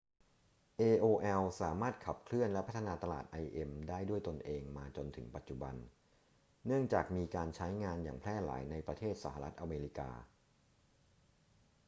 [0.83, 3.25] aol สามารถขับเคลื่อนและพัฒนาตลาด
[3.61, 5.75] im ได้ด้วยตนเองมาจนถึงปัจจุบัน
[6.65, 10.09] เนื่องจากมีการใช้งานอย่างแพร่หลายในประเทศสหรัฐอเมริกา